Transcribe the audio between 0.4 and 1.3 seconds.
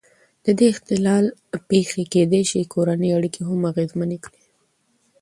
د دې اختلال